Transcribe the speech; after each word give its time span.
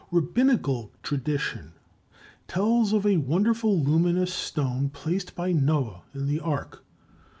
Rabbinical 0.09 0.91
tradition 1.03 1.73
tells 2.47 2.91
of 2.91 3.05
a 3.05 3.17
wonderful 3.17 3.79
luminous 3.79 4.33
stone 4.33 4.89
placed 4.89 5.35
by 5.35 5.51
Noah 5.51 6.01
in 6.15 6.25
the 6.25 6.39
Ark. 6.39 6.83